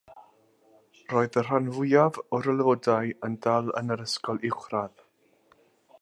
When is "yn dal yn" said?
3.29-3.97